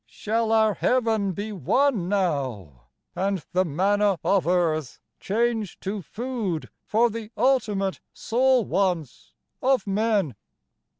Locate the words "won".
1.51-2.09